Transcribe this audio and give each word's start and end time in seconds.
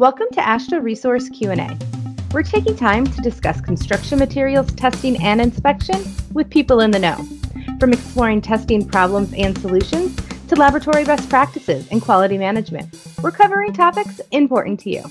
Welcome 0.00 0.28
to 0.32 0.40
AASHTO 0.40 0.82
Resource 0.82 1.28
Q&A. 1.28 1.78
We're 2.32 2.42
taking 2.42 2.74
time 2.74 3.04
to 3.04 3.20
discuss 3.20 3.60
construction 3.60 4.18
materials 4.18 4.72
testing 4.72 5.22
and 5.22 5.42
inspection 5.42 6.02
with 6.32 6.48
people 6.48 6.80
in 6.80 6.90
the 6.90 6.98
know, 6.98 7.22
from 7.78 7.92
exploring 7.92 8.40
testing 8.40 8.88
problems 8.88 9.30
and 9.36 9.58
solutions 9.58 10.16
to 10.48 10.56
laboratory 10.56 11.04
best 11.04 11.28
practices 11.28 11.86
and 11.90 12.00
quality 12.00 12.38
management. 12.38 12.98
We're 13.22 13.30
covering 13.30 13.74
topics 13.74 14.22
important 14.30 14.80
to 14.80 14.90
you. 14.90 15.04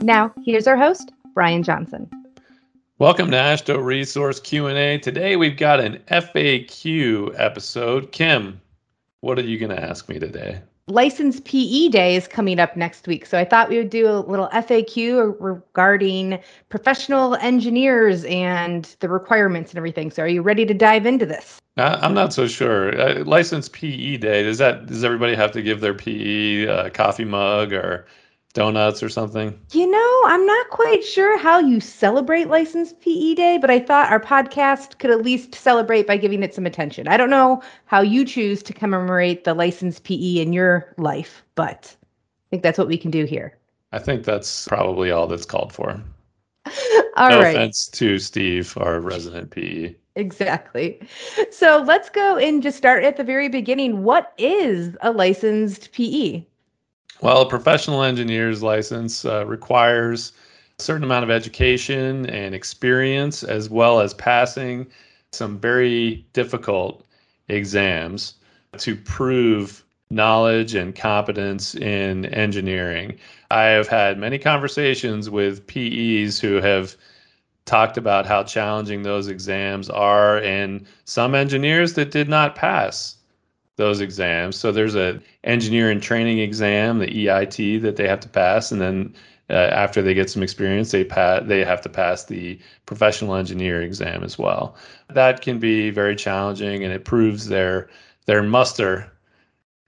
Now, 0.00 0.34
here's 0.44 0.66
our 0.66 0.76
host, 0.76 1.10
Brian 1.32 1.62
Johnson. 1.62 2.10
Welcome 2.98 3.30
to 3.30 3.38
AASHTO 3.38 3.82
Resource 3.82 4.40
Q&A. 4.40 4.98
Today 4.98 5.36
we've 5.36 5.56
got 5.56 5.80
an 5.80 6.02
FAQ 6.08 7.34
episode. 7.40 8.12
Kim, 8.12 8.60
what 9.22 9.38
are 9.38 9.42
you 9.42 9.58
going 9.58 9.74
to 9.74 9.82
ask 9.82 10.06
me 10.10 10.18
today? 10.18 10.60
Licensed 10.88 11.46
PE 11.46 11.88
Day 11.88 12.14
is 12.14 12.28
coming 12.28 12.60
up 12.60 12.76
next 12.76 13.06
week. 13.06 13.24
So 13.24 13.38
I 13.38 13.44
thought 13.46 13.70
we 13.70 13.78
would 13.78 13.88
do 13.88 14.06
a 14.06 14.20
little 14.20 14.48
FAQ 14.48 15.34
regarding 15.40 16.38
professional 16.68 17.36
engineers 17.36 18.24
and 18.24 18.94
the 19.00 19.08
requirements 19.08 19.70
and 19.70 19.78
everything. 19.78 20.10
So 20.10 20.24
are 20.24 20.28
you 20.28 20.42
ready 20.42 20.66
to 20.66 20.74
dive 20.74 21.06
into 21.06 21.24
this? 21.24 21.58
Uh, 21.78 21.98
I'm 22.02 22.12
not 22.12 22.34
so 22.34 22.46
sure. 22.46 23.00
Uh, 23.00 23.24
licensed 23.24 23.72
PE 23.72 24.18
Day, 24.18 24.42
does 24.42 24.58
that 24.58 24.84
does 24.84 25.04
everybody 25.04 25.34
have 25.34 25.52
to 25.52 25.62
give 25.62 25.80
their 25.80 25.94
PE 25.94 26.68
uh, 26.68 26.90
coffee 26.90 27.24
mug 27.24 27.72
or 27.72 28.06
donuts 28.54 29.02
or 29.02 29.08
something? 29.08 29.58
You 29.72 29.90
know, 29.90 30.22
I'm 30.24 30.46
not 30.46 30.70
quite 30.70 31.04
sure 31.04 31.36
how 31.36 31.58
you 31.58 31.80
celebrate 31.80 32.48
licensed 32.48 33.00
PE 33.00 33.34
Day, 33.34 33.58
but 33.58 33.70
I 33.70 33.80
thought 33.80 34.10
our 34.10 34.20
podcast 34.20 34.98
could 34.98 35.10
at 35.10 35.22
least 35.22 35.54
celebrate 35.54 36.06
by 36.06 36.16
giving 36.16 36.42
it 36.42 36.54
some 36.54 36.64
attention. 36.64 37.06
I 37.06 37.18
don't 37.18 37.30
know 37.30 37.62
how 37.84 38.00
you 38.00 38.24
choose 38.24 38.62
to 38.62 38.72
commemorate 38.72 39.44
the 39.44 39.52
licensed 39.54 40.04
PE 40.04 40.38
in 40.38 40.52
your 40.52 40.94
life, 40.96 41.44
but 41.56 41.94
I 42.00 42.46
think 42.50 42.62
that's 42.62 42.78
what 42.78 42.88
we 42.88 42.96
can 42.96 43.10
do 43.10 43.24
here. 43.24 43.58
I 43.92 43.98
think 43.98 44.24
that's 44.24 44.66
probably 44.66 45.10
all 45.10 45.26
that's 45.26 45.44
called 45.44 45.72
for. 45.72 46.00
all 47.16 47.30
no 47.30 47.40
right. 47.40 47.54
offense 47.54 47.88
to 47.88 48.18
Steve, 48.18 48.76
our 48.78 49.00
resident 49.00 49.50
PE. 49.50 49.94
Exactly. 50.16 51.00
So 51.50 51.82
let's 51.86 52.08
go 52.08 52.36
and 52.36 52.62
just 52.62 52.78
start 52.78 53.02
at 53.02 53.16
the 53.16 53.24
very 53.24 53.48
beginning. 53.48 54.04
What 54.04 54.32
is 54.38 54.96
a 55.02 55.10
licensed 55.10 55.92
PE? 55.92 56.44
Well, 57.20 57.42
a 57.42 57.48
professional 57.48 58.02
engineer's 58.02 58.62
license 58.62 59.24
uh, 59.24 59.46
requires 59.46 60.32
a 60.78 60.82
certain 60.82 61.04
amount 61.04 61.24
of 61.24 61.30
education 61.30 62.26
and 62.26 62.54
experience, 62.54 63.42
as 63.42 63.70
well 63.70 64.00
as 64.00 64.14
passing 64.14 64.86
some 65.32 65.58
very 65.58 66.26
difficult 66.32 67.04
exams 67.48 68.34
to 68.78 68.96
prove 68.96 69.84
knowledge 70.10 70.74
and 70.74 70.94
competence 70.94 71.74
in 71.74 72.26
engineering. 72.26 73.18
I 73.50 73.62
have 73.64 73.88
had 73.88 74.18
many 74.18 74.38
conversations 74.38 75.30
with 75.30 75.66
PEs 75.66 76.38
who 76.40 76.60
have 76.60 76.96
talked 77.64 77.96
about 77.96 78.26
how 78.26 78.42
challenging 78.42 79.02
those 79.02 79.28
exams 79.28 79.88
are, 79.88 80.38
and 80.38 80.86
some 81.04 81.34
engineers 81.34 81.94
that 81.94 82.10
did 82.10 82.28
not 82.28 82.54
pass 82.54 83.16
those 83.76 84.00
exams. 84.00 84.56
So 84.56 84.72
there's 84.72 84.94
a 84.94 85.20
engineer 85.42 85.90
engineering 85.90 86.00
training 86.00 86.38
exam, 86.38 86.98
the 86.98 87.26
EIT, 87.26 87.82
that 87.82 87.96
they 87.96 88.08
have 88.08 88.20
to 88.20 88.28
pass, 88.28 88.70
and 88.70 88.80
then 88.80 89.14
uh, 89.50 89.54
after 89.54 90.00
they 90.00 90.14
get 90.14 90.30
some 90.30 90.42
experience, 90.42 90.90
they 90.90 91.04
pa- 91.04 91.40
they 91.40 91.64
have 91.64 91.80
to 91.82 91.88
pass 91.88 92.24
the 92.24 92.58
professional 92.86 93.34
engineer 93.34 93.82
exam 93.82 94.22
as 94.24 94.38
well. 94.38 94.76
That 95.10 95.42
can 95.42 95.58
be 95.58 95.90
very 95.90 96.16
challenging, 96.16 96.82
and 96.84 96.92
it 96.92 97.04
proves 97.04 97.48
their 97.48 97.88
their 98.26 98.42
muster 98.42 99.10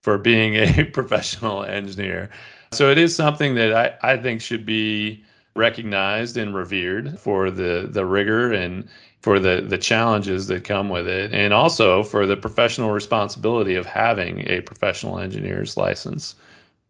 for 0.03 0.19
being 0.19 0.57
a 0.57 0.85
professional 0.93 1.65
engineer. 1.65 2.31
So 2.73 2.91
it 2.91 2.99
is 2.99 3.15
something 3.15 3.55
that 3.55 3.73
I, 4.03 4.13
I 4.13 4.17
think 4.17 4.41
should 4.41 4.67
be 4.67 5.25
recognized 5.55 6.37
and 6.37 6.55
revered 6.55 7.19
for 7.19 7.51
the 7.51 7.89
the 7.91 8.05
rigor 8.05 8.53
and 8.53 8.89
for 9.27 9.41
the 9.41 9.61
the 9.61 9.77
challenges 9.77 10.47
that 10.47 10.63
come 10.63 10.89
with 10.89 11.09
it 11.09 11.35
and 11.35 11.53
also 11.53 12.05
for 12.05 12.27
the 12.27 12.37
professional 12.37 12.93
responsibility 12.93 13.75
of 13.75 13.85
having 13.85 14.49
a 14.49 14.61
professional 14.61 15.19
engineer's 15.19 15.77
license. 15.77 16.37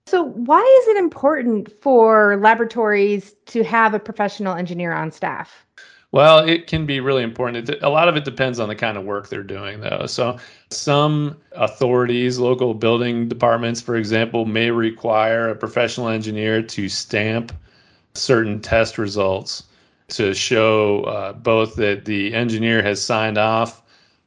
So 0.07 0.23
why 0.23 0.61
is 0.83 0.89
it 0.89 0.99
important 0.99 1.73
for 1.81 2.37
laboratories 2.37 3.35
to 3.47 3.65
have 3.65 3.95
a 3.95 3.99
professional 3.99 4.55
engineer 4.55 4.93
on 4.93 5.13
staff? 5.13 5.65
Well, 6.13 6.41
it 6.47 6.67
can 6.67 6.85
be 6.85 7.01
really 7.01 7.23
important. 7.23 7.71
a 7.81 7.89
lot 7.89 8.07
of 8.07 8.17
it 8.19 8.27
depends 8.27 8.61
on 8.61 8.69
the 8.69 8.77
kind 8.77 8.99
of 8.99 9.05
work 9.05 9.31
they're 9.31 9.43
doing, 9.43 9.81
though. 9.81 10.05
So, 10.05 10.39
some 10.71 11.39
authorities, 11.53 12.39
local 12.39 12.75
building 12.75 13.29
departments, 13.29 13.81
for 13.81 13.97
example, 13.97 14.45
may 14.45 14.71
require 14.71 15.49
a 15.49 15.57
professional 15.57 16.09
engineer 16.09 16.61
to 16.61 16.91
stamp 16.91 17.51
certain 18.13 18.61
test 18.61 18.99
results 18.99 19.63
to 20.09 20.35
show 20.35 21.03
uh, 21.05 21.33
both 21.33 21.77
that 21.77 22.05
the 22.05 22.35
engineer 22.35 22.83
has 22.83 23.03
signed 23.03 23.39
off 23.39 23.83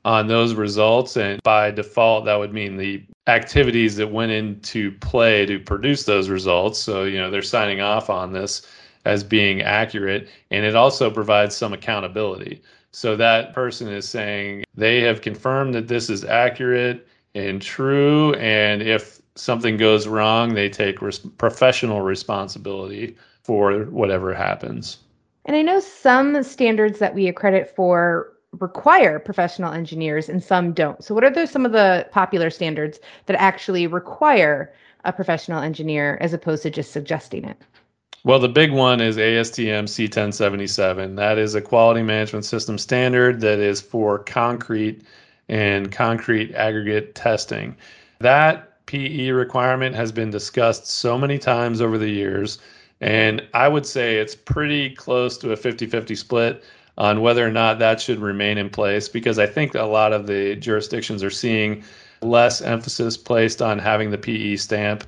on 0.06 0.28
those 0.28 0.54
results. 0.54 1.18
And 1.18 1.42
by 1.44 1.72
default, 1.72 2.26
that 2.26 2.36
would 2.36 2.54
mean 2.54 2.78
the 2.78 3.04
activities 3.28 3.96
that 3.98 4.12
went 4.12 4.32
into 4.32 4.92
play 5.00 5.46
to 5.46 5.60
produce 5.60 6.04
those 6.04 6.30
results. 6.30 6.80
So, 6.80 7.04
you 7.04 7.18
know, 7.18 7.30
they're 7.30 7.42
signing 7.42 7.82
off 7.82 8.10
on 8.10 8.34
this 8.34 8.68
as 9.06 9.24
being 9.24 9.62
accurate. 9.62 10.30
And 10.52 10.66
it 10.66 10.76
also 10.76 11.10
provides 11.10 11.56
some 11.56 11.74
accountability. 11.74 12.62
So 12.92 13.16
that 13.18 13.54
person 13.54 13.88
is 13.88 14.10
saying 14.10 14.64
they 14.76 15.02
have 15.02 15.22
confirmed 15.22 15.76
that 15.76 15.88
this 15.88 16.10
is 16.10 16.24
accurate 16.24 17.08
and 17.36 17.62
true. 17.62 18.34
And 18.36 18.82
if 18.82 19.22
something 19.36 19.78
goes 19.78 20.08
wrong, 20.08 20.54
they 20.54 20.70
take 20.70 21.02
res- 21.02 21.20
professional 21.20 22.02
responsibility 22.02 23.16
for 23.44 23.84
whatever 23.86 24.34
happens. 24.34 24.98
And 25.50 25.56
I 25.56 25.64
know 25.64 25.80
some 25.80 26.44
standards 26.44 27.00
that 27.00 27.16
we 27.16 27.28
accredit 27.28 27.76
for 27.76 28.34
require 28.60 29.18
professional 29.18 29.74
engineers 29.74 30.30
and 30.30 30.44
some 30.44 30.74
don't. 30.74 31.04
So 31.04 31.16
what 31.16 31.24
are 31.24 31.32
those 31.32 31.50
some 31.50 31.66
of 31.66 31.72
the 31.72 32.08
popular 32.12 32.52
standards 32.52 33.00
that 33.26 33.36
actually 33.42 33.88
require 33.88 34.72
a 35.06 35.12
professional 35.12 35.64
engineer 35.64 36.20
as 36.22 36.34
opposed 36.34 36.62
to 36.62 36.70
just 36.70 36.92
suggesting 36.92 37.46
it? 37.46 37.58
Well, 38.24 38.38
the 38.38 38.48
big 38.48 38.72
one 38.72 39.02
is 39.02 39.18
ASTM 39.18 39.86
C1077. 39.86 41.16
That 41.16 41.40
is 41.40 41.56
a 41.56 41.62
quality 41.62 42.04
management 42.04 42.46
system 42.46 42.78
standard 42.78 43.42
that 43.42 43.58
is 43.58 43.82
for 43.82 44.20
concrete 44.20 45.02
and 45.48 45.92
concrete 45.92 46.54
aggregate 46.54 47.16
testing. 47.16 47.76
That 48.20 48.86
PE 48.86 49.32
requirement 49.32 49.96
has 49.96 50.12
been 50.12 50.30
discussed 50.30 50.86
so 50.86 51.18
many 51.18 51.40
times 51.40 51.82
over 51.82 51.98
the 51.98 52.08
years 52.08 52.60
and 53.02 53.46
I 53.54 53.68
would 53.68 53.86
say 53.86 54.18
it's 54.18 54.36
pretty 54.36 54.90
close 54.92 55.38
to 55.40 55.52
a 55.52 55.56
50 55.56 55.86
50 55.86 56.16
split 56.16 56.64
on 56.98 57.22
whether 57.22 57.46
or 57.46 57.52
not 57.52 57.80
that 57.80 58.02
should 58.02 58.20
remain 58.20 58.58
in 58.58 58.70
place 58.70 59.08
because 59.08 59.40
I 59.40 59.46
think 59.46 59.74
a 59.74 59.84
lot 59.84 60.12
of 60.12 60.28
the 60.28 60.56
jurisdictions 60.58 61.24
are 61.24 61.30
seeing 61.30 61.84
less 62.22 62.62
emphasis 62.62 63.16
placed 63.16 63.62
on 63.62 63.80
having 63.80 64.12
the 64.12 64.18
PE 64.18 64.58
stamp 64.58 65.06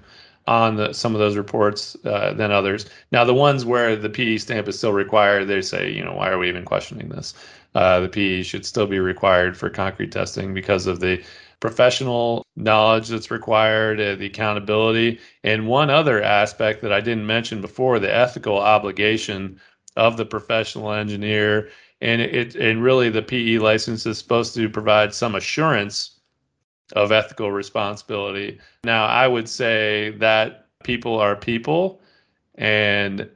on 0.47 0.75
the, 0.75 0.93
some 0.93 1.13
of 1.13 1.19
those 1.19 1.35
reports 1.35 1.95
uh, 2.05 2.33
than 2.33 2.51
others. 2.51 2.85
Now, 3.11 3.25
the 3.25 3.33
ones 3.33 3.65
where 3.65 3.95
the 3.95 4.09
PE 4.09 4.37
stamp 4.37 4.67
is 4.67 4.77
still 4.77 4.93
required, 4.93 5.45
they 5.45 5.61
say, 5.61 5.91
you 5.91 6.03
know, 6.03 6.13
why 6.13 6.29
are 6.29 6.37
we 6.37 6.49
even 6.49 6.65
questioning 6.65 7.09
this? 7.09 7.33
Uh, 7.75 7.99
the 7.99 8.09
PE 8.09 8.43
should 8.43 8.65
still 8.65 8.87
be 8.87 8.99
required 8.99 9.55
for 9.55 9.69
concrete 9.69 10.11
testing 10.11 10.53
because 10.53 10.87
of 10.87 10.99
the 10.99 11.21
professional 11.61 12.45
knowledge 12.57 13.07
that's 13.07 13.31
required, 13.31 14.01
uh, 14.01 14.15
the 14.15 14.25
accountability, 14.25 15.19
and 15.45 15.67
one 15.67 15.89
other 15.89 16.21
aspect 16.21 16.81
that 16.81 16.91
I 16.91 16.99
didn't 16.99 17.25
mention 17.25 17.61
before 17.61 17.99
the 17.99 18.13
ethical 18.13 18.57
obligation 18.57 19.61
of 19.95 20.17
the 20.17 20.25
professional 20.25 20.91
engineer. 20.91 21.69
And 22.01 22.19
it 22.19 22.55
and 22.55 22.83
really 22.83 23.09
the 23.09 23.21
PE 23.21 23.59
license 23.59 24.05
is 24.05 24.17
supposed 24.17 24.55
to 24.55 24.69
provide 24.69 25.13
some 25.13 25.35
assurance 25.35 26.19
of 26.93 27.11
ethical 27.11 27.51
responsibility. 27.51 28.59
Now, 28.83 29.05
I 29.05 29.27
would 29.27 29.47
say 29.47 30.09
that 30.17 30.65
people 30.83 31.17
are 31.19 31.35
people, 31.35 32.01
and 32.55 33.29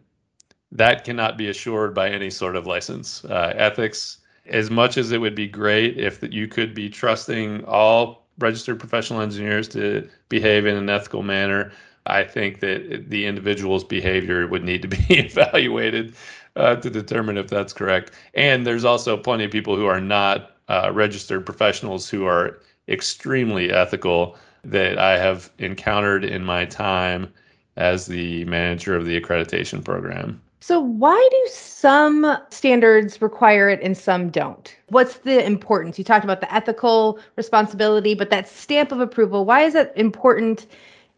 that 0.71 1.03
cannot 1.03 1.37
be 1.37 1.47
assured 1.47 1.93
by 1.93 2.09
any 2.09 2.31
sort 2.31 2.55
of 2.55 2.65
license. 2.65 3.23
Uh, 3.23 3.53
ethics 3.55 4.17
as 4.47 4.69
much 4.69 4.97
as 4.97 5.11
it 5.11 5.19
would 5.19 5.35
be 5.35 5.47
great 5.47 5.97
if 5.97 6.19
you 6.31 6.47
could 6.47 6.73
be 6.73 6.89
trusting 6.89 7.63
all 7.65 8.27
registered 8.39 8.79
professional 8.79 9.21
engineers 9.21 9.67
to 9.69 10.07
behave 10.29 10.65
in 10.65 10.75
an 10.75 10.89
ethical 10.89 11.23
manner, 11.23 11.71
I 12.05 12.23
think 12.23 12.59
that 12.59 13.09
the 13.09 13.25
individual's 13.25 13.83
behavior 13.83 14.45
would 14.47 14.63
need 14.63 14.81
to 14.83 14.87
be 14.87 15.03
evaluated 15.09 16.15
uh, 16.55 16.75
to 16.75 16.89
determine 16.89 17.37
if 17.37 17.47
that's 17.47 17.73
correct. 17.73 18.11
And 18.33 18.65
there's 18.65 18.85
also 18.85 19.17
plenty 19.17 19.45
of 19.45 19.51
people 19.51 19.75
who 19.75 19.85
are 19.85 20.01
not 20.01 20.51
uh, 20.69 20.91
registered 20.93 21.45
professionals 21.45 22.09
who 22.09 22.25
are 22.25 22.59
extremely 22.87 23.71
ethical 23.71 24.37
that 24.63 24.97
I 24.97 25.17
have 25.17 25.51
encountered 25.59 26.23
in 26.23 26.43
my 26.43 26.65
time 26.65 27.31
as 27.77 28.05
the 28.05 28.45
manager 28.45 28.95
of 28.95 29.05
the 29.05 29.19
accreditation 29.19 29.83
program. 29.83 30.41
So, 30.61 30.79
why 30.79 31.27
do 31.31 31.49
some 31.51 32.37
standards 32.49 33.21
require 33.21 33.69
it 33.69 33.81
and 33.83 33.97
some 33.97 34.29
don't? 34.29 34.75
What's 34.89 35.17
the 35.17 35.45
importance? 35.45 35.97
You 35.97 36.03
talked 36.03 36.23
about 36.23 36.41
the 36.41 36.53
ethical 36.53 37.19
responsibility, 37.35 38.15
but 38.15 38.29
that 38.31 38.47
stamp 38.47 38.91
of 38.91 38.99
approval, 38.99 39.45
why 39.45 39.61
is 39.61 39.73
that 39.73 39.93
important 39.95 40.65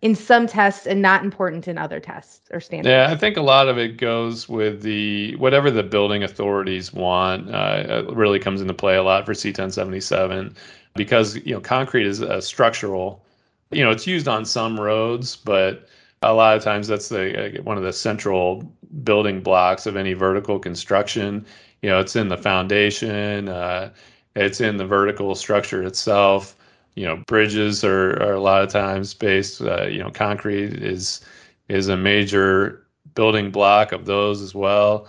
in 0.02 0.16
some 0.16 0.48
tests 0.48 0.86
and 0.86 1.02
not 1.02 1.24
important 1.24 1.68
in 1.68 1.78
other 1.78 2.00
tests 2.00 2.42
or 2.52 2.60
standards? 2.60 2.90
Yeah, 2.90 3.08
I 3.10 3.16
think 3.16 3.38
a 3.38 3.42
lot 3.42 3.68
of 3.68 3.78
it 3.78 3.98
goes 3.98 4.48
with 4.48 4.82
the 4.82 5.36
whatever 5.38 5.72
the 5.72 5.84
building 5.84 6.24
authorities 6.24 6.94
want. 6.94 7.50
Uh, 7.54 8.04
really 8.10 8.40
comes 8.40 8.62
into 8.62 8.74
play 8.74 8.96
a 8.96 9.04
lot 9.04 9.26
for 9.26 9.34
C1077 9.34 10.56
because 10.96 11.38
you 11.38 11.54
know 11.54 11.62
concrete 11.62 12.06
is 12.06 12.22
a 12.22 12.42
structural. 12.42 13.24
You 13.72 13.84
know, 13.84 13.92
it's 13.92 14.08
used 14.08 14.28
on 14.28 14.46
some 14.46 14.80
roads, 14.80 15.36
but 15.36 15.88
a 16.22 16.34
lot 16.34 16.56
of 16.58 16.64
times 16.64 16.88
that's 16.88 17.10
the 17.10 17.60
uh, 17.60 17.62
one 17.64 17.78
of 17.78 17.84
the 17.84 17.94
central 17.94 18.64
building 19.04 19.42
blocks 19.42 19.86
of 19.86 19.96
any 19.96 20.14
vertical 20.14 20.60
construction. 20.60 21.46
You 21.82 21.90
know, 21.90 22.00
it's 22.00 22.16
in 22.16 22.30
the 22.30 22.38
foundation. 22.38 23.50
Uh, 23.50 23.92
it's 24.36 24.62
in 24.62 24.78
the 24.78 24.86
vertical 24.86 25.34
structure 25.36 25.84
itself 25.84 26.58
you 26.98 27.06
know 27.06 27.16
bridges 27.28 27.84
are, 27.84 28.22
are 28.24 28.34
a 28.34 28.42
lot 28.42 28.64
of 28.64 28.70
times 28.70 29.14
based 29.14 29.62
uh, 29.62 29.86
you 29.86 30.00
know 30.00 30.10
concrete 30.10 30.74
is 30.74 31.22
is 31.70 31.88
a 31.88 31.96
major 31.96 32.88
building 33.14 33.52
block 33.52 33.92
of 33.92 34.06
those 34.06 34.42
as 34.42 34.56
well 34.56 35.08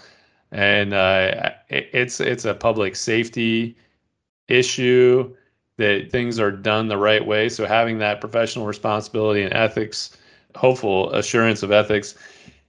and 0.52 0.92
uh, 0.92 1.50
it, 1.70 1.88
it's 1.92 2.20
it's 2.20 2.44
a 2.44 2.54
public 2.54 2.94
safety 2.94 3.74
issue 4.48 5.34
that 5.78 6.10
things 6.12 6.38
are 6.38 6.50
done 6.50 6.88
the 6.88 6.96
right 6.98 7.26
way 7.26 7.48
so 7.48 7.64
having 7.64 7.98
that 7.98 8.20
professional 8.20 8.66
responsibility 8.66 9.42
and 9.42 9.54
ethics 9.54 10.16
hopeful 10.56 11.10
assurance 11.14 11.62
of 11.62 11.72
ethics 11.72 12.14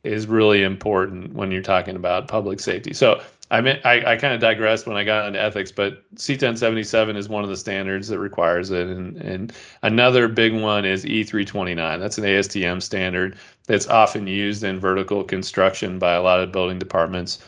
is 0.04 0.28
really 0.28 0.64
important 0.64 1.34
when 1.34 1.52
you're 1.52 1.62
talking 1.62 1.96
about 1.96 2.28
public 2.28 2.60
safety 2.60 2.94
so 2.94 3.22
I 3.52 3.62
mean, 3.62 3.80
I, 3.84 4.14
I 4.14 4.16
kind 4.18 4.34
of 4.34 4.40
digressed 4.40 4.86
when 4.86 4.96
I 4.96 5.04
got 5.04 5.26
into 5.26 5.42
ethics, 5.42 5.72
but 5.72 6.04
C1077 6.16 7.16
is 7.16 7.30
one 7.30 7.44
of 7.44 7.50
the 7.50 7.58
standards 7.58 8.08
that 8.10 8.20
requires 8.20 8.70
it. 8.70 8.88
And, 8.88 9.18
and 9.18 9.54
another 9.82 10.28
big 10.28 10.54
one 10.54 10.86
is 10.86 11.04
E329. 11.04 12.00
That's 12.00 12.20
an 12.20 12.26
ASTM 12.26 12.82
standard 12.82 13.38
that's 13.66 13.88
often 13.88 14.28
used 14.28 14.64
in 14.64 14.80
vertical 14.80 15.24
construction 15.24 15.98
by 15.98 16.14
a 16.14 16.22
lot 16.22 16.42
of 16.42 16.52
building 16.52 16.78
departments 16.78 17.40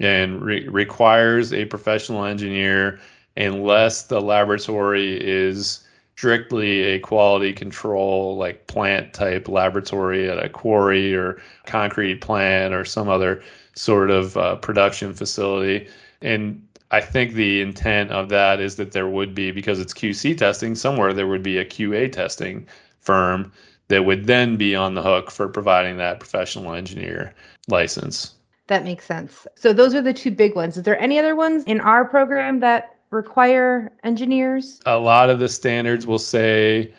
and 0.00 0.42
re- 0.42 0.66
requires 0.66 1.52
a 1.52 1.64
professional 1.66 2.24
engineer 2.24 2.98
unless 3.36 4.02
the 4.04 4.20
laboratory 4.20 5.16
is 5.24 5.85
strictly 6.16 6.80
a 6.82 6.98
quality 6.98 7.52
control, 7.52 8.36
like 8.36 8.66
plant 8.68 9.12
type 9.12 9.48
laboratory 9.48 10.30
at 10.30 10.42
a 10.42 10.48
quarry 10.48 11.14
or 11.14 11.40
concrete 11.66 12.22
plant 12.22 12.72
or 12.72 12.86
some 12.86 13.08
other 13.08 13.42
sort 13.74 14.10
of 14.10 14.34
uh, 14.38 14.56
production 14.56 15.12
facility. 15.12 15.86
And 16.22 16.66
I 16.90 17.02
think 17.02 17.34
the 17.34 17.60
intent 17.60 18.12
of 18.12 18.30
that 18.30 18.60
is 18.60 18.76
that 18.76 18.92
there 18.92 19.08
would 19.08 19.34
be, 19.34 19.50
because 19.50 19.78
it's 19.78 19.92
QC 19.92 20.38
testing, 20.38 20.74
somewhere 20.74 21.12
there 21.12 21.26
would 21.26 21.42
be 21.42 21.58
a 21.58 21.66
QA 21.66 22.10
testing 22.10 22.66
firm 23.00 23.52
that 23.88 24.06
would 24.06 24.26
then 24.26 24.56
be 24.56 24.74
on 24.74 24.94
the 24.94 25.02
hook 25.02 25.30
for 25.30 25.48
providing 25.48 25.98
that 25.98 26.18
professional 26.18 26.72
engineer 26.72 27.34
license. 27.68 28.32
That 28.68 28.84
makes 28.84 29.04
sense. 29.04 29.46
So 29.54 29.74
those 29.74 29.94
are 29.94 30.02
the 30.02 30.14
two 30.14 30.30
big 30.30 30.56
ones. 30.56 30.78
Is 30.78 30.84
there 30.84 30.98
any 30.98 31.18
other 31.18 31.36
ones 31.36 31.62
in 31.64 31.80
our 31.80 32.06
program 32.06 32.60
that 32.60 32.95
require 33.10 33.92
engineers? 34.04 34.80
A 34.86 34.98
lot 34.98 35.30
of 35.30 35.38
the 35.38 35.48
standards 35.48 36.06
will 36.06 36.18
say 36.18 36.92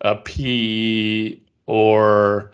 a 0.00 0.16
PE 0.16 1.38
or 1.66 2.52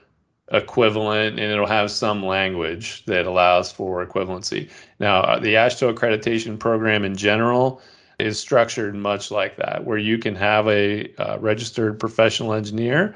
equivalent 0.52 1.38
and 1.38 1.50
it'll 1.50 1.66
have 1.66 1.90
some 1.90 2.24
language 2.24 3.04
that 3.06 3.26
allows 3.26 3.72
for 3.72 4.04
equivalency. 4.06 4.70
Now, 5.00 5.22
uh, 5.22 5.38
the 5.38 5.54
AASHTO 5.54 5.94
accreditation 5.94 6.58
program 6.58 7.04
in 7.04 7.16
general 7.16 7.80
is 8.18 8.38
structured 8.38 8.94
much 8.94 9.30
like 9.30 9.56
that, 9.56 9.84
where 9.84 9.98
you 9.98 10.18
can 10.18 10.34
have 10.36 10.68
a 10.68 11.12
uh, 11.16 11.38
registered 11.40 11.98
professional 11.98 12.52
engineer 12.52 13.14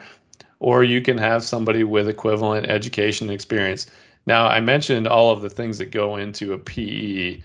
or 0.61 0.83
you 0.83 1.01
can 1.01 1.19
have 1.19 1.45
somebody 1.45 1.85
with 1.85 2.09
equivalent 2.09 2.67
education 2.67 3.31
experience. 3.31 3.87
Now, 4.27 4.47
I 4.47 4.61
mentioned 4.61 5.07
all 5.07 5.31
of 5.31 5.41
the 5.41 5.51
things 5.51 5.79
that 5.79 5.91
go 5.91 6.17
into 6.17 6.53
a 6.53 6.59
PE. 6.59 7.41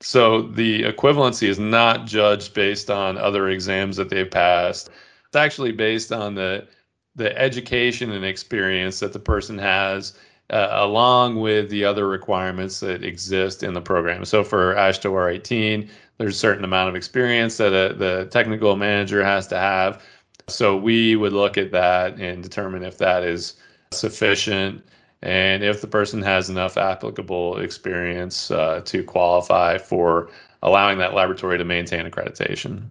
So 0.00 0.42
the 0.42 0.82
equivalency 0.82 1.48
is 1.48 1.58
not 1.58 2.06
judged 2.06 2.54
based 2.54 2.90
on 2.90 3.16
other 3.16 3.48
exams 3.48 3.96
that 3.96 4.10
they've 4.10 4.30
passed. 4.30 4.90
It's 5.26 5.36
actually 5.36 5.72
based 5.72 6.12
on 6.12 6.34
the 6.34 6.66
the 7.14 7.36
education 7.38 8.12
and 8.12 8.26
experience 8.26 9.00
that 9.00 9.14
the 9.14 9.18
person 9.18 9.56
has 9.56 10.12
uh, 10.50 10.68
along 10.72 11.40
with 11.40 11.70
the 11.70 11.84
other 11.84 12.06
requirements 12.06 12.80
that 12.80 13.02
exist 13.02 13.62
in 13.62 13.72
the 13.72 13.80
program. 13.80 14.24
So 14.24 14.44
for 14.44 14.74
AASHTO 14.74 15.10
R18, 15.10 15.88
there's 16.18 16.36
a 16.36 16.38
certain 16.38 16.64
amount 16.64 16.88
of 16.88 16.94
experience 16.94 17.56
that 17.56 17.72
a, 17.72 17.94
the 17.94 18.28
technical 18.30 18.76
manager 18.76 19.24
has 19.24 19.46
to 19.48 19.58
have. 19.58 20.02
So 20.48 20.76
we 20.76 21.16
would 21.16 21.32
look 21.32 21.58
at 21.58 21.72
that 21.72 22.18
and 22.20 22.42
determine 22.42 22.84
if 22.84 22.98
that 22.98 23.24
is 23.24 23.54
sufficient 23.92 24.84
and 25.22 25.62
if 25.62 25.80
the 25.80 25.86
person 25.86 26.22
has 26.22 26.50
enough 26.50 26.76
applicable 26.76 27.58
experience 27.58 28.50
uh, 28.50 28.80
to 28.84 29.02
qualify 29.02 29.78
for 29.78 30.28
allowing 30.62 30.98
that 30.98 31.14
laboratory 31.14 31.58
to 31.58 31.64
maintain 31.64 32.08
accreditation. 32.08 32.88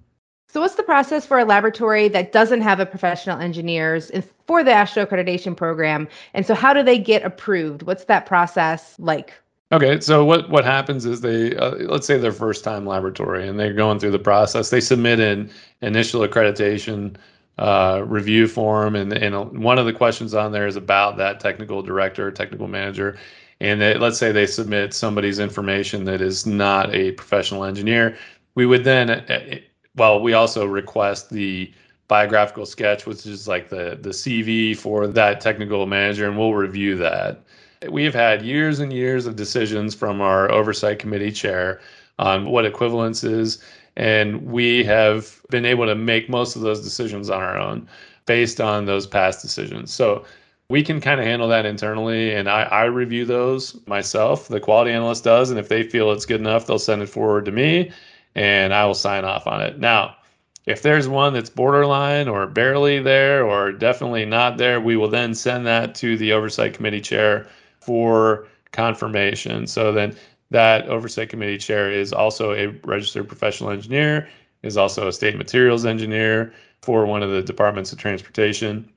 So, 0.47 0.61
what's 0.61 0.75
the 0.75 0.83
process 0.83 1.25
for 1.25 1.37
a 1.37 1.45
laboratory 1.45 2.07
that 2.07 2.31
doesn't 2.31 2.61
have 2.61 2.79
a 2.79 2.85
professional 2.85 3.39
engineers 3.39 4.09
for 4.47 4.63
the 4.63 4.71
AASHTO 4.71 5.05
accreditation 5.05 5.55
program? 5.55 6.07
And 6.33 6.45
so, 6.45 6.53
how 6.55 6.73
do 6.73 6.81
they 6.81 6.97
get 6.97 7.23
approved? 7.23 7.83
What's 7.83 8.05
that 8.05 8.25
process 8.25 8.95
like? 8.97 9.33
Okay, 9.71 9.99
so 9.99 10.23
what 10.23 10.49
what 10.49 10.63
happens 10.63 11.05
is 11.05 11.21
they 11.21 11.55
uh, 11.55 11.71
let's 11.89 12.07
say 12.07 12.17
their 12.17 12.31
first 12.31 12.63
time 12.63 12.85
laboratory 12.85 13.47
and 13.47 13.59
they're 13.59 13.73
going 13.73 13.99
through 13.99 14.11
the 14.11 14.19
process. 14.19 14.69
They 14.69 14.79
submit 14.79 15.19
an 15.19 15.51
initial 15.81 16.21
accreditation 16.21 17.17
uh, 17.57 18.03
review 18.05 18.47
form, 18.47 18.95
and 18.95 19.13
and 19.13 19.63
one 19.63 19.77
of 19.77 19.85
the 19.85 19.93
questions 19.93 20.33
on 20.33 20.51
there 20.51 20.67
is 20.67 20.75
about 20.75 21.17
that 21.17 21.39
technical 21.39 21.81
director, 21.81 22.31
technical 22.31 22.67
manager, 22.67 23.17
and 23.59 23.79
let's 24.01 24.17
say 24.17 24.31
they 24.31 24.45
submit 24.45 24.93
somebody's 24.93 25.39
information 25.39 26.05
that 26.05 26.21
is 26.21 26.45
not 26.45 26.93
a 26.93 27.11
professional 27.13 27.63
engineer. 27.63 28.17
We 28.55 28.65
would 28.65 28.83
then 28.83 29.09
uh, 29.09 29.59
well, 29.95 30.21
we 30.21 30.33
also 30.33 30.65
request 30.65 31.29
the 31.29 31.71
biographical 32.07 32.65
sketch, 32.65 33.05
which 33.05 33.25
is 33.25 33.47
like 33.47 33.69
the 33.69 33.97
the 34.01 34.09
CV 34.09 34.75
for 34.77 35.07
that 35.07 35.41
technical 35.41 35.85
manager, 35.85 36.27
and 36.27 36.37
we'll 36.37 36.53
review 36.53 36.95
that. 36.97 37.41
We've 37.89 38.13
had 38.13 38.41
years 38.41 38.79
and 38.79 38.91
years 38.91 39.25
of 39.25 39.35
decisions 39.35 39.93
from 39.95 40.21
our 40.21 40.51
oversight 40.51 40.99
committee 40.99 41.31
chair 41.31 41.81
on 42.17 42.45
what 42.45 42.65
equivalence 42.65 43.23
is, 43.23 43.63
and 43.95 44.45
we 44.45 44.83
have 44.83 45.41
been 45.49 45.65
able 45.65 45.85
to 45.85 45.95
make 45.95 46.29
most 46.29 46.55
of 46.55 46.61
those 46.61 46.81
decisions 46.81 47.29
on 47.29 47.41
our 47.41 47.57
own 47.57 47.87
based 48.25 48.59
on 48.59 48.85
those 48.85 49.05
past 49.07 49.41
decisions. 49.41 49.93
So 49.93 50.25
we 50.67 50.81
can 50.81 50.99
kind 50.99 51.19
of 51.19 51.27
handle 51.27 51.47
that 51.49 51.65
internally, 51.65 52.33
and 52.33 52.49
I, 52.49 52.63
I 52.63 52.83
review 52.85 53.25
those 53.25 53.79
myself. 53.85 54.47
The 54.47 54.59
quality 54.59 54.91
analyst 54.91 55.23
does, 55.23 55.51
and 55.51 55.59
if 55.59 55.69
they 55.69 55.83
feel 55.83 56.11
it's 56.11 56.25
good 56.25 56.39
enough, 56.39 56.65
they'll 56.65 56.79
send 56.79 57.03
it 57.03 57.07
forward 57.07 57.45
to 57.45 57.51
me 57.51 57.91
and 58.35 58.73
I 58.73 58.85
will 58.85 58.93
sign 58.93 59.25
off 59.25 59.47
on 59.47 59.61
it. 59.61 59.79
Now, 59.79 60.17
if 60.65 60.81
there's 60.81 61.07
one 61.07 61.33
that's 61.33 61.49
borderline 61.49 62.27
or 62.27 62.47
barely 62.47 62.99
there 62.99 63.45
or 63.45 63.71
definitely 63.71 64.25
not 64.25 64.57
there, 64.57 64.81
we 64.81 64.97
will 64.97 65.07
then 65.07 65.33
send 65.33 65.65
that 65.65 65.95
to 65.95 66.17
the 66.17 66.33
oversight 66.33 66.73
committee 66.73 67.01
chair 67.01 67.47
for 67.79 68.47
confirmation. 68.71 69.67
So 69.67 69.91
then 69.91 70.15
that 70.51 70.87
oversight 70.87 71.29
committee 71.29 71.57
chair 71.57 71.91
is 71.91 72.13
also 72.13 72.53
a 72.53 72.67
registered 72.83 73.27
professional 73.27 73.71
engineer, 73.71 74.29
is 74.63 74.77
also 74.77 75.07
a 75.07 75.13
state 75.13 75.37
materials 75.37 75.85
engineer 75.85 76.53
for 76.81 77.05
one 77.05 77.23
of 77.23 77.31
the 77.31 77.41
departments 77.41 77.91
of 77.91 77.97
transportation 77.97 78.89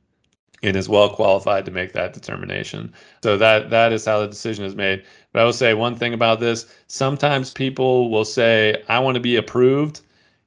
and 0.62 0.76
is 0.76 0.88
well 0.88 1.08
qualified 1.08 1.64
to 1.64 1.70
make 1.70 1.92
that 1.92 2.12
determination. 2.12 2.92
So 3.22 3.36
that 3.36 3.70
that 3.70 3.92
is 3.92 4.04
how 4.04 4.20
the 4.20 4.26
decision 4.28 4.64
is 4.64 4.74
made. 4.74 5.04
But 5.32 5.42
I 5.42 5.44
will 5.44 5.52
say 5.52 5.74
one 5.74 5.96
thing 5.96 6.14
about 6.14 6.40
this: 6.40 6.66
sometimes 6.88 7.52
people 7.52 8.10
will 8.10 8.24
say, 8.24 8.82
"I 8.88 8.98
want 8.98 9.14
to 9.14 9.20
be 9.20 9.36
approved," 9.36 10.00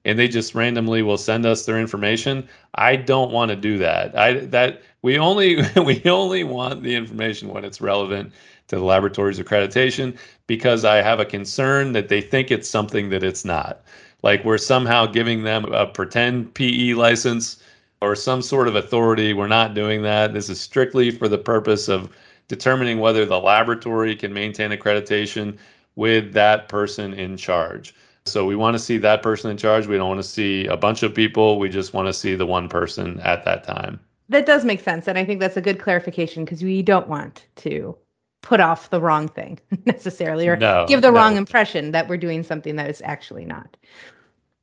and 0.05 0.20
they 0.20 0.27
just 0.27 0.55
randomly 0.55 1.01
will 1.01 1.17
send 1.17 1.46
us 1.46 1.65
their 1.65 1.79
information. 1.79 2.48
I 2.75 2.96
don't 2.96 3.31
want 3.31 3.50
to 3.50 3.55
do 3.55 3.77
that. 3.77 4.17
I 4.17 4.34
that 4.48 4.81
we 5.01 5.17
only 5.17 5.62
we 5.86 6.01
only 6.05 6.43
want 6.43 6.84
the 6.84 6.96
information 6.96 7.50
when 7.50 7.63
it's 7.65 7.81
relevant 7.81 8.34
to 8.72 8.78
the 8.78 8.84
laboratory's 8.86 9.38
accreditation 9.38 10.18
because 10.48 10.86
I 10.86 11.01
have 11.01 11.20
a 11.20 11.25
concern 11.25 11.92
that 11.92 12.08
they 12.08 12.22
think 12.22 12.51
it's 12.51 12.70
something 12.70 13.10
that 13.10 13.22
it's 13.22 13.44
not. 13.44 13.84
Like 14.24 14.46
we're 14.46 14.58
somehow 14.58 15.08
giving 15.08 15.44
them 15.44 15.66
a 15.66 15.86
pretend 15.86 16.54
PE 16.54 16.94
license 16.94 17.62
or 18.00 18.16
some 18.16 18.42
sort 18.42 18.70
of 18.70 18.78
authority. 18.78 19.34
We're 19.34 19.48
not 19.48 19.74
doing 19.74 20.04
that. 20.04 20.34
This 20.34 20.50
is 20.50 20.62
strictly 20.62 21.12
for 21.12 21.28
the 21.28 21.38
purpose 21.38 21.90
of 21.90 22.16
determining 22.48 23.00
whether 23.00 23.25
the 23.25 23.42
laboratory 23.42 24.16
can 24.16 24.34
maintain 24.34 24.72
accreditation 24.72 25.58
with 25.98 26.32
that 26.32 26.70
person 26.70 27.13
in 27.13 27.36
charge. 27.36 27.94
So 28.25 28.46
we 28.46 28.56
want 28.56 28.75
to 28.75 28.80
see 28.80 28.98
that 29.00 29.22
person 29.22 29.51
in 29.51 29.58
charge. 29.58 29.86
We 29.86 29.98
don't 29.98 30.08
want 30.08 30.24
to 30.24 30.30
see 30.30 30.66
a 30.68 30.78
bunch 30.78 31.04
of 31.04 31.13
people. 31.13 31.60
We 31.60 31.68
just 31.68 31.94
want 31.94 32.08
to 32.08 32.13
see 32.13 32.36
the 32.36 32.46
one 32.46 32.70
person 32.70 33.20
at 33.20 33.44
that 33.44 33.66
time. 33.66 34.00
That 34.30 34.46
does 34.46 34.63
make 34.63 34.80
sense. 34.80 35.10
And 35.10 35.18
I 35.18 35.25
think 35.25 35.42
that's 35.42 35.58
a 35.58 35.62
good 35.62 35.80
clarification 35.80 36.46
because 36.46 36.63
we 36.63 36.82
don't 36.82 37.10
want 37.10 37.48
to 37.58 37.98
put 38.41 38.60
off 38.60 38.89
the 38.89 39.01
wrong 39.01 39.27
thing 39.27 39.60
necessarily 39.86 40.48
or 40.48 40.57
no, 40.57 40.86
give 40.88 41.01
the 41.01 41.12
no. 41.12 41.17
wrong 41.17 41.38
impression 41.38 41.91
that 41.91 42.07
we're 42.07 42.17
doing 42.17 42.43
something 42.43 42.75
that 42.75 42.89
is 42.89 43.01
actually 43.05 43.45
not. 43.45 43.77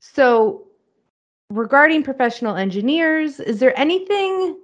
So 0.01 0.67
regarding 1.51 2.03
professional 2.03 2.57
engineers, 2.57 3.41
is 3.41 3.61
there 3.61 3.79
anything 3.79 4.59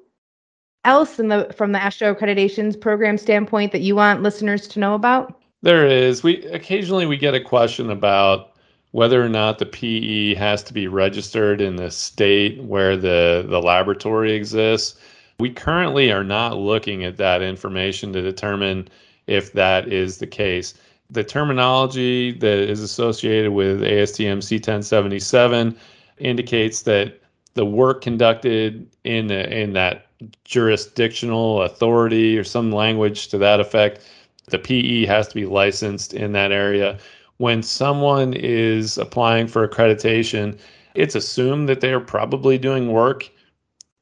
else 0.85 1.19
in 1.19 1.29
the 1.29 1.53
from 1.57 1.73
the 1.73 1.79
AASHTO 1.79 2.15
accreditations 2.15 2.79
program 2.79 3.17
standpoint 3.19 3.73
that 3.73 3.81
you 3.81 3.97
want 3.97 4.23
listeners 4.23 4.69
to 4.69 4.81
know 4.81 4.95
about? 4.95 5.41
There 5.63 5.87
is. 5.87 6.23
We 6.23 6.45
occasionally 6.47 7.07
we 7.07 7.17
get 7.17 7.35
a 7.35 7.41
question 7.41 7.91
about 7.91 8.51
whether 8.91 9.25
or 9.25 9.29
not 9.29 9.59
the 9.59 9.67
PE 9.67 10.35
has 10.35 10.63
to 10.63 10.73
be 10.73 10.87
registered 10.87 11.61
in 11.61 11.75
the 11.75 11.91
state 11.91 12.63
where 12.63 12.97
the, 12.97 13.45
the 13.49 13.61
laboratory 13.61 14.35
exists. 14.35 15.01
We 15.39 15.51
currently 15.51 16.13
are 16.13 16.25
not 16.25 16.57
looking 16.57 17.05
at 17.05 17.17
that 17.17 17.43
information 17.43 18.13
to 18.13 18.23
determine 18.23 18.89
if 19.27 19.53
that 19.53 19.93
is 19.93 20.19
the 20.19 20.27
case. 20.27 20.75
The 21.11 21.25
terminology 21.25 22.33
that 22.33 22.59
is 22.59 22.81
associated 22.81 23.53
with 23.53 23.81
ASTM 23.81 24.39
C1077 24.39 25.77
indicates 26.19 26.83
that 26.83 27.21
the 27.55 27.65
work 27.65 28.01
conducted 28.01 28.89
in 29.05 29.31
in 29.31 29.73
that 29.73 30.07
jurisdictional 30.45 31.63
authority 31.63 32.39
or 32.39 32.45
some 32.45 32.73
language 32.73 33.29
to 33.29 33.39
that 33.39 33.61
effect, 33.61 34.01
the 34.47 34.59
PE 34.59 35.05
has 35.07 35.29
to 35.29 35.35
be 35.35 35.47
licensed 35.47 36.15
in 36.15 36.33
that 36.33 36.53
area. 36.53 36.99
When 37.39 37.63
someone 37.63 38.35
is 38.35 38.97
applying 38.99 39.49
for 39.49 39.67
accreditation, 39.67 40.59
it's 40.95 41.15
assumed 41.15 41.69
that 41.69 41.81
they 41.81 41.93
are 41.93 42.01
probably 42.01 42.59
doing 42.59 42.93
work 42.93 43.31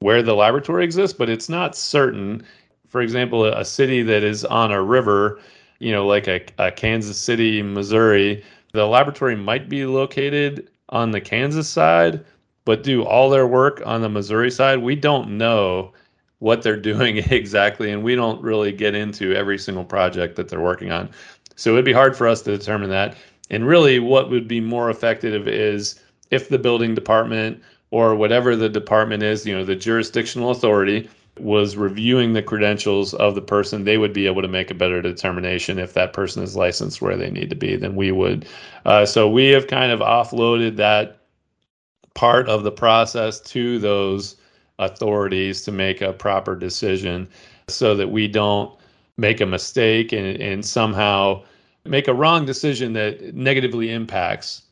where 0.02 0.22
the 0.22 0.34
laboratory 0.34 0.84
exists, 0.84 1.16
but 1.16 1.28
it's 1.28 1.48
not 1.48 1.76
certain. 1.76 2.44
For 2.88 3.00
example, 3.00 3.44
a, 3.44 3.64
city 3.64 4.02
that 4.02 4.22
is 4.22 4.44
on 4.44 4.72
a 4.72 4.82
river, 4.82 5.40
you 5.78 5.92
know, 5.92 6.06
like 6.06 6.28
a, 6.28 6.44
a 6.58 6.70
Kansas 6.70 7.16
City, 7.16 7.62
Missouri, 7.62 8.44
the 8.72 8.86
laboratory 8.86 9.36
might 9.36 9.68
be 9.68 9.86
located 9.86 10.68
on 10.88 11.10
the 11.10 11.20
Kansas 11.20 11.68
side, 11.68 12.24
but 12.64 12.82
do 12.82 13.02
all 13.04 13.30
their 13.30 13.46
work 13.46 13.82
on 13.86 14.02
the 14.02 14.08
Missouri 14.08 14.50
side. 14.50 14.82
We 14.82 14.96
don't 14.96 15.38
know 15.38 15.92
what 16.40 16.62
they're 16.62 16.76
doing 16.92 17.18
exactly, 17.18 17.90
and 17.90 18.02
we 18.02 18.14
don't 18.14 18.42
really 18.42 18.72
get 18.72 18.94
into 18.94 19.34
every 19.34 19.58
single 19.58 19.84
project 19.84 20.36
that 20.36 20.48
they're 20.48 20.60
working 20.60 20.90
on. 20.90 21.08
So 21.56 21.72
it'd 21.72 21.84
be 21.84 21.92
hard 21.92 22.16
for 22.16 22.26
us 22.26 22.42
to 22.42 22.56
determine 22.56 22.90
that. 22.90 23.16
And 23.50 23.66
really, 23.66 23.98
what 23.98 24.30
would 24.30 24.48
be 24.48 24.60
more 24.60 24.90
effective 24.90 25.46
is 25.46 26.00
if 26.30 26.48
the 26.48 26.58
building 26.58 26.94
department 26.94 27.62
or 27.92 28.16
whatever 28.16 28.56
the 28.56 28.70
department 28.70 29.22
is, 29.22 29.46
you 29.46 29.54
know, 29.54 29.64
the 29.64 29.76
jurisdictional 29.76 30.50
authority 30.50 31.08
was 31.38 31.76
reviewing 31.76 32.32
the 32.32 32.42
credentials 32.42 33.14
of 33.14 33.34
the 33.34 33.40
person, 33.40 33.84
they 33.84 33.98
would 33.98 34.12
be 34.12 34.26
able 34.26 34.42
to 34.42 34.48
make 34.48 34.70
a 34.70 34.74
better 34.74 35.00
determination 35.00 35.78
if 35.78 35.92
that 35.92 36.12
person 36.12 36.42
is 36.42 36.56
licensed 36.56 37.00
where 37.00 37.16
they 37.16 37.30
need 37.30 37.50
to 37.50 37.56
be 37.56 37.76
than 37.76 37.94
we 37.94 38.10
would. 38.10 38.46
Uh, 38.86 39.06
so 39.06 39.28
we 39.28 39.48
have 39.48 39.66
kind 39.66 39.92
of 39.92 40.00
offloaded 40.00 40.76
that 40.76 41.20
part 42.14 42.48
of 42.48 42.64
the 42.64 42.72
process 42.72 43.40
to 43.40 43.78
those 43.78 44.36
authorities 44.78 45.62
to 45.62 45.72
make 45.72 46.00
a 46.00 46.12
proper 46.12 46.56
decision 46.56 47.28
so 47.68 47.94
that 47.94 48.10
we 48.10 48.26
don't 48.26 48.74
make 49.18 49.40
a 49.40 49.46
mistake 49.46 50.12
and, 50.12 50.40
and 50.40 50.64
somehow 50.64 51.42
make 51.84 52.08
a 52.08 52.14
wrong 52.14 52.46
decision 52.46 52.94
that 52.94 53.34
negatively 53.34 53.90
impacts 53.90 54.62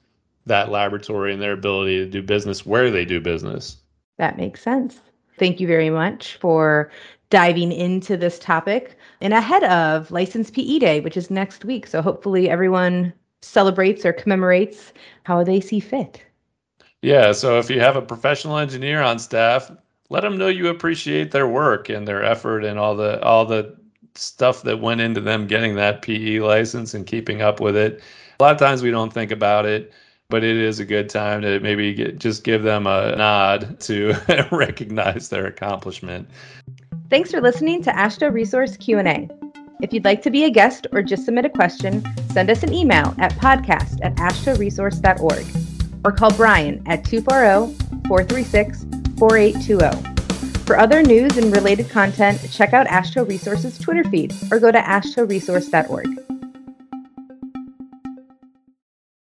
that 0.47 0.71
laboratory 0.71 1.33
and 1.33 1.41
their 1.41 1.53
ability 1.53 1.99
to 1.99 2.07
do 2.07 2.23
business 2.23 2.67
where 2.67 2.91
they 2.91 3.05
do 3.05 3.21
business. 3.21 3.77
That 4.19 4.37
makes 4.37 4.63
sense. 4.63 5.01
Thank 5.39 5.61
you 5.61 5.67
very 5.67 5.91
much 5.91 6.37
for 6.37 6.91
diving 7.31 7.73
into 7.73 8.17
this 8.17 8.39
topic 8.39 8.99
and 9.21 9.33
ahead 9.33 9.65
of 9.65 10.11
License 10.11 10.51
PE 10.51 10.79
Day, 10.79 11.01
which 11.01 11.17
is 11.17 11.31
next 11.31 11.65
week. 11.65 11.87
So 11.87 12.03
hopefully 12.03 12.51
everyone 12.51 13.13
celebrates 13.41 14.05
or 14.05 14.13
commemorates 14.13 14.93
how 15.23 15.43
they 15.45 15.61
see 15.61 15.81
fit. 15.81 16.23
Yeah. 17.03 17.33
So 17.33 17.59
if 17.59 17.71
you 17.71 17.81
have 17.81 17.97
a 17.97 18.03
professional 18.03 18.59
engineer 18.59 19.01
on 19.01 19.19
staff, 19.19 19.71
let 20.11 20.23
them 20.23 20.37
know 20.37 20.49
you 20.49 20.69
appreciate 20.69 21.31
their 21.31 21.49
work 21.49 21.89
and 21.89 22.07
their 22.07 22.23
effort 22.23 22.65
and 22.65 22.79
all 22.79 22.95
the 22.95 23.23
all 23.23 23.47
the 23.47 23.77
stuff 24.17 24.63
that 24.63 24.81
went 24.81 25.01
into 25.01 25.21
them 25.21 25.47
getting 25.47 25.77
that 25.77 26.03
PE 26.03 26.41
license 26.41 26.95
and 26.95 27.07
keeping 27.07 27.41
up 27.43 27.61
with 27.61 27.77
it. 27.77 28.03
A 28.39 28.43
lot 28.43 28.53
of 28.53 28.59
times 28.59 28.83
we 28.83 28.91
don't 28.91 29.13
think 29.13 29.31
about 29.31 29.67
it, 29.67 29.93
but 30.31 30.45
it 30.45 30.57
is 30.57 30.79
a 30.79 30.85
good 30.85 31.11
time 31.11 31.43
to 31.43 31.61
maybe 31.61 31.93
get, 31.93 32.19
just 32.19 32.45
give 32.45 32.63
them 32.63 32.87
a 32.87 33.15
nod 33.17 33.79
to 33.81 34.15
recognize 34.53 35.29
their 35.29 35.47
accomplishment. 35.47 36.29
Thanks 37.11 37.33
for 37.33 37.41
listening 37.41 37.83
to 37.83 37.91
AASHTO 37.91 38.33
Resource 38.33 38.77
Q&A. 38.77 39.29
If 39.83 39.93
you'd 39.93 40.05
like 40.05 40.23
to 40.23 40.31
be 40.31 40.45
a 40.45 40.51
guest 40.51 40.87
or 40.93 41.03
just 41.03 41.25
submit 41.25 41.45
a 41.45 41.51
question, 41.51 42.05
send 42.31 42.51
us 42.51 42.63
an 42.63 42.73
email 42.73 43.15
at 43.19 43.33
podcast 43.33 43.99
at 44.03 44.15
aashtoresource.org 44.17 45.47
or 46.05 46.13
call 46.13 46.33
Brian 46.35 46.83
at 46.87 47.05
240 47.05 47.75
436 48.07 48.87
4820. 49.19 50.11
For 50.65 50.79
other 50.79 51.03
news 51.03 51.37
and 51.37 51.53
related 51.53 51.91
content, 51.91 52.41
check 52.53 52.73
out 52.73 52.87
AASHTO 52.87 53.29
Resources 53.29 53.77
Twitter 53.77 54.05
feed 54.05 54.33
or 54.53 54.61
go 54.61 54.71
to 54.71 54.79
aashtoresource.org. 54.79 56.40